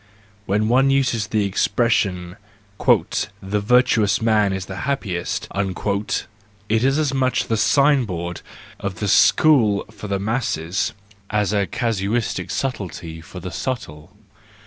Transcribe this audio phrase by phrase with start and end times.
[0.47, 2.35] (When one uses the expression:"
[3.43, 8.41] The virtuous man is the happiest," it is as much the sign board
[8.79, 10.93] of the school for the masses,
[11.29, 14.15] as a casuistic subtlety for the subtle.)